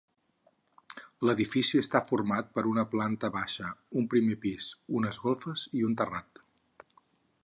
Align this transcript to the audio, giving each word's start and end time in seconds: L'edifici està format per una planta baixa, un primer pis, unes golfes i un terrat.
L'edifici 1.29 1.81
està 1.81 2.01
format 2.11 2.49
per 2.55 2.63
una 2.71 2.85
planta 2.95 3.31
baixa, 3.37 3.69
un 4.01 4.09
primer 4.15 4.39
pis, 4.47 4.71
unes 5.01 5.23
golfes 5.27 5.67
i 5.81 5.85
un 5.91 5.97
terrat. 6.01 6.43